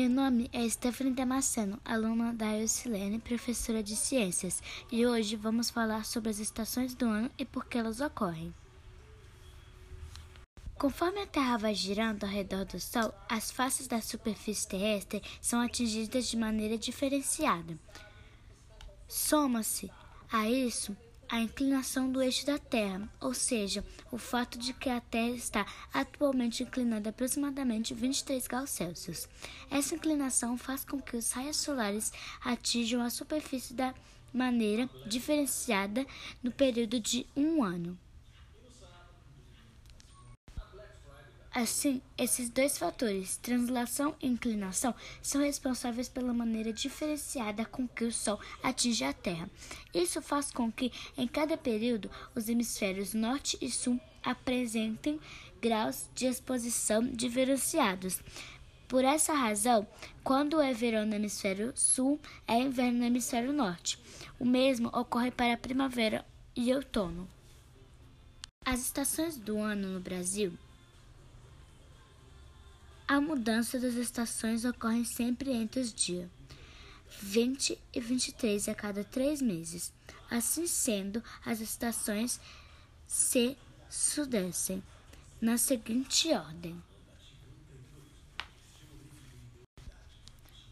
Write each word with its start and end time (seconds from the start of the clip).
Meu 0.00 0.08
nome 0.08 0.48
é 0.50 0.66
Stephanie 0.66 1.12
Damasceno, 1.12 1.78
aluna 1.84 2.32
da 2.32 2.56
Eucilene, 2.56 3.18
professora 3.18 3.82
de 3.82 3.94
ciências, 3.94 4.62
e 4.90 5.04
hoje 5.04 5.36
vamos 5.36 5.68
falar 5.68 6.06
sobre 6.06 6.30
as 6.30 6.38
estações 6.38 6.94
do 6.94 7.04
ano 7.04 7.30
e 7.36 7.44
por 7.44 7.66
que 7.66 7.76
elas 7.76 8.00
ocorrem. 8.00 8.54
Conforme 10.78 11.20
a 11.20 11.26
Terra 11.26 11.58
vai 11.58 11.74
girando 11.74 12.24
ao 12.24 12.30
redor 12.30 12.64
do 12.64 12.80
Sol, 12.80 13.12
as 13.28 13.50
faces 13.50 13.86
da 13.86 14.00
superfície 14.00 14.66
terrestre 14.66 15.22
são 15.38 15.60
atingidas 15.60 16.28
de 16.28 16.36
maneira 16.38 16.78
diferenciada. 16.78 17.78
Soma-se 19.06 19.90
a 20.32 20.48
isso 20.48 20.96
a 21.30 21.40
inclinação 21.40 22.10
do 22.10 22.20
eixo 22.20 22.44
da 22.44 22.58
Terra, 22.58 23.08
ou 23.20 23.32
seja, 23.32 23.84
o 24.10 24.18
fato 24.18 24.58
de 24.58 24.72
que 24.72 24.90
a 24.90 25.00
Terra 25.00 25.30
está 25.30 25.66
atualmente 25.94 26.64
inclinada 26.64 27.10
aproximadamente 27.10 27.94
23 27.94 28.48
graus 28.48 28.70
Celsius. 28.70 29.28
Essa 29.70 29.94
inclinação 29.94 30.58
faz 30.58 30.84
com 30.84 31.00
que 31.00 31.16
os 31.16 31.30
raios 31.30 31.58
solares 31.58 32.12
atinjam 32.44 33.00
a 33.00 33.10
superfície 33.10 33.74
da 33.74 33.94
maneira 34.32 34.90
diferenciada 35.06 36.04
no 36.42 36.50
período 36.50 36.98
de 36.98 37.24
um 37.36 37.62
ano. 37.62 37.96
Assim, 41.60 42.00
esses 42.16 42.48
dois 42.48 42.78
fatores, 42.78 43.36
translação 43.36 44.16
e 44.18 44.26
inclinação, 44.26 44.94
são 45.20 45.42
responsáveis 45.42 46.08
pela 46.08 46.32
maneira 46.32 46.72
diferenciada 46.72 47.66
com 47.66 47.86
que 47.86 48.02
o 48.02 48.10
Sol 48.10 48.40
atinge 48.62 49.04
a 49.04 49.12
Terra. 49.12 49.50
Isso 49.92 50.22
faz 50.22 50.50
com 50.50 50.72
que, 50.72 50.90
em 51.18 51.28
cada 51.28 51.58
período, 51.58 52.10
os 52.34 52.48
hemisférios 52.48 53.12
norte 53.12 53.58
e 53.60 53.70
sul 53.70 54.00
apresentem 54.22 55.20
graus 55.60 56.08
de 56.14 56.24
exposição 56.24 57.02
diferenciados. 57.02 58.22
Por 58.88 59.04
essa 59.04 59.34
razão, 59.34 59.86
quando 60.24 60.62
é 60.62 60.72
verão 60.72 61.04
no 61.04 61.14
hemisfério 61.14 61.74
sul, 61.76 62.18
é 62.48 62.58
inverno 62.58 63.00
no 63.00 63.04
hemisfério 63.04 63.52
norte. 63.52 63.98
O 64.38 64.46
mesmo 64.46 64.88
ocorre 64.94 65.30
para 65.30 65.52
a 65.52 65.58
primavera 65.58 66.24
e 66.56 66.72
outono. 66.72 67.28
As 68.64 68.80
estações 68.80 69.36
do 69.36 69.58
ano 69.58 69.88
no 69.88 70.00
Brasil 70.00 70.58
a 73.10 73.20
mudança 73.20 73.76
das 73.76 73.94
estações 73.94 74.64
ocorre 74.64 75.04
sempre 75.04 75.50
entre 75.50 75.80
os 75.80 75.92
dias 75.92 76.30
20 77.20 77.76
e 77.92 78.00
23 78.00 78.68
a 78.68 78.74
cada 78.74 79.02
três 79.02 79.42
meses. 79.42 79.92
Assim 80.30 80.68
sendo, 80.68 81.20
as 81.44 81.60
estações 81.60 82.40
se 83.08 83.56
sucedem 83.88 84.80
na 85.40 85.58
seguinte 85.58 86.32
ordem: 86.32 86.80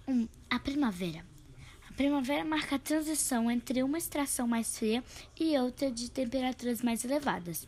1. 0.07 0.13
Um, 0.13 0.29
a 0.49 0.61
primavera. 0.61 1.27
A 1.91 1.93
primavera 1.95 2.45
marca 2.45 2.77
a 2.77 2.79
transição 2.79 3.51
entre 3.51 3.83
uma 3.83 3.99
estação 3.99 4.47
mais 4.47 4.79
fria 4.79 5.03
e 5.37 5.59
outra 5.59 5.91
de 5.91 6.09
temperaturas 6.09 6.83
mais 6.83 7.05
elevadas 7.05 7.67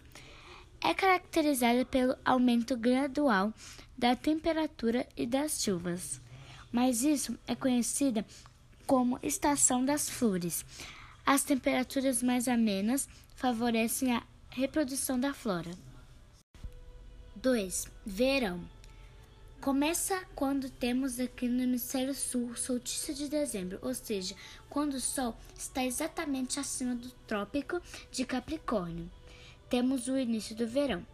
é 0.83 0.95
caracterizada 0.95 1.85
pelo 1.85 2.17
aumento 2.25 2.77
gradual 2.77 3.53
da 3.97 4.17
temperatura 4.17 5.07
e 5.17 5.27
das 5.27 5.63
chuvas, 5.63 6.21
mas 6.73 7.03
isso 7.03 7.39
é 7.47 7.55
conhecida 7.55 8.25
como 8.87 9.19
estação 9.23 9.85
das 9.85 10.09
flores. 10.09 10.65
As 11.25 11.45
temperaturas 11.45 12.23
mais 12.23 12.49
amenas 12.49 13.09
favorecem 13.37 14.13
a 14.15 14.23
reprodução 14.49 15.21
da 15.21 15.35
flora. 15.35 15.71
2. 17.37 17.87
Verão. 18.05 18.61
Começa 19.61 20.25
quando 20.35 20.71
temos 20.71 21.21
aqui 21.21 21.47
no 21.47 21.63
hemisfério 21.63 22.15
sul 22.15 22.57
solstício 22.57 23.15
de 23.15 23.29
dezembro, 23.29 23.79
ou 23.83 23.95
seja, 23.95 24.35
quando 24.71 24.95
o 24.95 25.01
Sol 25.01 25.37
está 25.55 25.85
exatamente 25.85 26.59
acima 26.59 26.95
do 26.95 27.11
trópico 27.27 27.81
de 28.11 28.25
Capricórnio 28.25 29.11
temos 29.71 30.09
o 30.09 30.19
início 30.19 30.55
do 30.55 30.67
verão. 30.67 31.07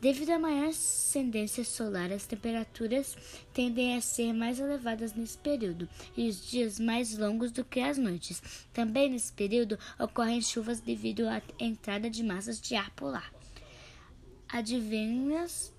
Devido 0.00 0.30
à 0.30 0.38
maior 0.38 0.68
ascendência 0.68 1.64
solar, 1.64 2.12
as 2.12 2.26
temperaturas 2.26 3.16
tendem 3.52 3.96
a 3.96 4.00
ser 4.00 4.32
mais 4.32 4.60
elevadas 4.60 5.14
nesse 5.14 5.38
período 5.38 5.88
e 6.16 6.28
os 6.28 6.46
dias 6.48 6.78
mais 6.78 7.16
longos 7.16 7.50
do 7.50 7.64
que 7.64 7.80
as 7.80 7.96
noites. 7.96 8.42
Também 8.72 9.10
nesse 9.10 9.32
período 9.32 9.78
ocorrem 9.98 10.40
chuvas 10.42 10.80
devido 10.80 11.26
à 11.26 11.42
entrada 11.58 12.10
de 12.10 12.22
massas 12.22 12.60
de 12.60 12.74
ar 12.74 12.90
polar. 12.90 13.32
Advinhas 14.48 15.72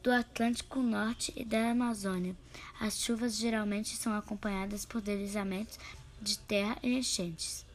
do 0.00 0.12
Atlântico 0.12 0.78
Norte 0.78 1.32
e 1.36 1.44
da 1.44 1.72
Amazônia. 1.72 2.36
As 2.80 2.98
chuvas 3.00 3.36
geralmente 3.36 3.96
são 3.96 4.14
acompanhadas 4.14 4.86
por 4.86 5.00
deslizamentos 5.00 5.78
de 6.22 6.38
terra 6.38 6.78
e 6.82 6.96
enchentes. 6.96 7.66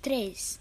3. 0.00 0.58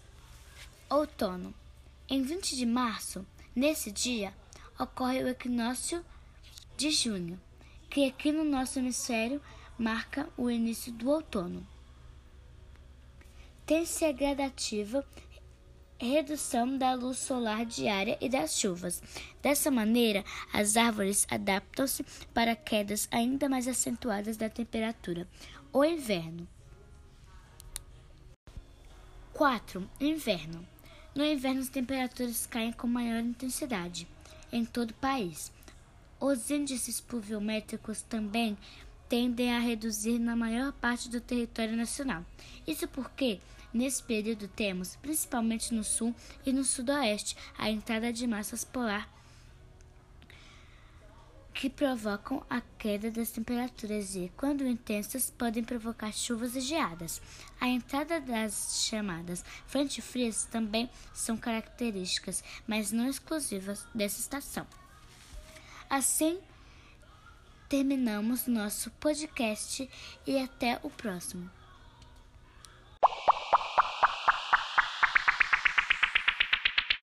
Outono. 0.90 1.62
Em 2.09 2.22
20 2.22 2.56
de 2.56 2.66
março, 2.66 3.25
nesse 3.56 3.91
dia, 3.91 4.34
ocorre 4.80 5.24
o 5.24 5.28
equinócio 5.28 6.03
de 6.75 6.91
junho, 6.91 7.40
que 7.90 8.06
aqui 8.06 8.31
no 8.31 8.44
nosso 8.44 8.80
hemisfério 8.80 9.41
marca 9.78 10.30
o 10.38 10.50
início 10.50 10.92
do 10.92 11.09
outono. 11.09 11.66
Tem-se 13.66 14.03
a 14.03 14.12
gradativa 14.12 15.06
redução 16.00 16.78
da 16.78 16.94
luz 16.94 17.18
solar 17.18 17.66
diária 17.66 18.18
e 18.19 18.28
das 18.28 18.59
chuvas. 18.59 19.02
Dessa 19.42 19.72
maneira, 19.72 20.24
as 20.52 20.75
árvores 20.75 21.25
adaptam-se 21.30 22.03
para 22.34 22.56
quedas 22.56 23.08
ainda 23.12 23.47
mais 23.47 23.68
acentuadas 23.68 24.38
da 24.38 24.50
temperatura. 24.50 25.28
O 25.72 25.84
inverno. 25.84 26.47
4. 29.34 29.90
Inverno. 30.00 30.72
No 31.16 31.24
inverno, 31.24 31.62
as 31.62 31.69
temperaturas 31.69 32.47
caem 32.47 32.72
com 32.72 32.88
maior 32.88 33.19
intensidade 33.19 34.07
em 34.51 34.66
todo 34.66 34.91
o 34.91 34.96
país. 34.96 35.51
Os 36.19 36.50
índices 36.50 37.00
pluviométricos 37.00 38.01
também 38.01 38.57
tendem 39.07 39.53
a 39.53 39.59
reduzir 39.59 40.18
na 40.18 40.35
maior 40.35 40.72
parte 40.74 41.09
do 41.09 41.22
território 41.22 41.75
nacional. 41.75 42.25
Isso 42.66 42.88
porque, 42.88 43.40
nesse 43.72 44.01
período, 44.01 44.47
temos, 44.47 44.96
principalmente 44.96 45.74
no 45.74 45.84
sul 45.84 46.16
e 46.44 46.51
no 46.51 46.63
sudoeste, 46.63 47.38
a 47.57 47.69
entrada 47.69 48.12
de 48.12 48.25
massas 48.25 48.63
polar 48.63 49.07
que 51.53 51.69
provocam 51.69 52.44
a 52.50 52.62
queda 52.78 53.12
das 53.12 53.31
temperaturas 53.31 54.16
e, 54.16 54.31
quando 54.36 54.66
intensas, 54.66 55.30
podem 55.30 55.64
provocar 55.64 56.12
chuvas 56.12 56.56
e 56.56 56.62
geadas. 56.62 57.22
A 57.62 57.68
entrada 57.68 58.19
das 58.19 58.86
chamadas 58.88 59.46
frentes 59.68 60.03
frias 60.03 60.46
também 60.46 60.90
são 61.13 61.38
características, 61.38 62.44
mas 62.68 62.92
não 62.92 63.08
exclusivas 63.08 63.86
dessa 63.94 64.19
estação. 64.19 64.66
Assim, 65.90 66.40
terminamos 67.69 68.47
nosso 68.47 68.90
podcast 68.92 69.88
e 70.25 70.40
até 70.40 70.80
o 70.81 70.90
próximo. 70.90 71.50